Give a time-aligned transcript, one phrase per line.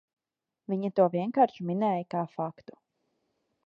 [0.73, 2.83] Viņa to vienkārši minēja kā faktu.